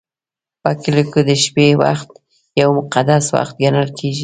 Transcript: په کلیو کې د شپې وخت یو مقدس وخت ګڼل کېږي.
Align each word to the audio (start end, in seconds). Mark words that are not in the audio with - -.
په 0.61 0.69
کلیو 0.81 1.11
کې 1.13 1.21
د 1.29 1.31
شپې 1.43 1.67
وخت 1.83 2.09
یو 2.61 2.69
مقدس 2.79 3.25
وخت 3.35 3.53
ګڼل 3.63 3.89
کېږي. 3.97 4.19